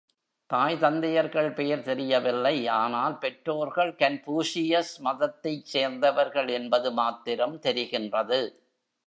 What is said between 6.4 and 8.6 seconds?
என்பது மாத்திரம் தெரிகின்றது.